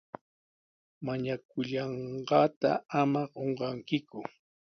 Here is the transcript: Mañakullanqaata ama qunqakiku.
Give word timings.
Mañakullanqaata 1.05 2.71
ama 2.99 3.21
qunqakiku. 3.35 4.19